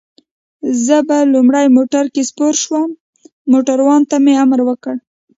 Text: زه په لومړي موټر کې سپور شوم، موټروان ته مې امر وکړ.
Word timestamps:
زه 0.85 0.95
په 1.09 1.17
لومړي 1.33 1.65
موټر 1.77 2.05
کې 2.13 2.21
سپور 2.29 2.53
شوم، 2.63 2.89
موټروان 3.51 4.01
ته 4.09 4.15
مې 4.23 4.33
امر 4.43 4.59
وکړ. 4.65 4.95